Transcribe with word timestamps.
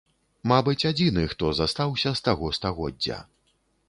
Мабыць, 0.51 0.85
адзіны, 0.89 1.25
хто 1.33 1.49
застаўся 1.59 2.13
з 2.21 2.25
таго 2.29 2.49
стагоддзя. 2.59 3.19